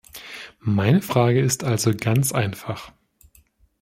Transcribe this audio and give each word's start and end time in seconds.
Meine 0.63 1.03
Frage 1.03 1.41
ist 1.41 1.63
also 1.63 1.93
ganz 1.95 2.31
einfach. 2.31 2.91